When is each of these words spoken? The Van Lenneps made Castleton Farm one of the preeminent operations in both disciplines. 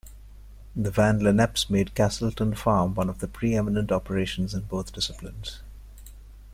The 0.75 0.89
Van 0.89 1.19
Lenneps 1.19 1.69
made 1.69 1.93
Castleton 1.93 2.55
Farm 2.55 2.95
one 2.95 3.07
of 3.07 3.19
the 3.19 3.27
preeminent 3.27 3.91
operations 3.91 4.55
in 4.55 4.61
both 4.61 4.91
disciplines. 4.91 5.59